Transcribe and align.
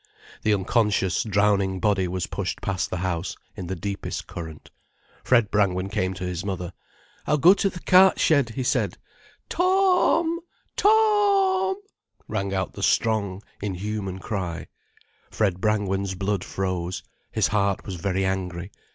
The 0.41 0.51
unconscious, 0.55 1.21
drowning 1.21 1.79
body 1.79 2.07
was 2.07 2.25
pushed 2.25 2.59
past 2.59 2.89
the 2.89 2.97
house 3.05 3.35
in 3.55 3.67
the 3.67 3.75
deepest 3.75 4.25
current. 4.25 4.71
Fred 5.23 5.51
Brangwen 5.51 5.89
came 5.89 6.15
to 6.15 6.23
his 6.23 6.43
mother. 6.43 6.73
"I'll 7.27 7.37
go 7.37 7.53
to 7.53 7.69
th' 7.69 7.85
cart 7.85 8.19
shed," 8.19 8.49
he 8.55 8.63
said. 8.63 8.97
"To—om, 9.49 10.39
To—o—om!" 10.75 11.77
rang 12.27 12.51
out 12.51 12.73
the 12.73 12.81
strong, 12.81 13.43
inhuman 13.61 14.17
cry. 14.17 14.69
Fred 15.29 15.61
Brangwen's 15.61 16.15
blood 16.15 16.43
froze, 16.43 17.03
his 17.31 17.49
heart 17.49 17.85
was 17.85 17.93
very 17.97 18.25
angry. 18.25 18.71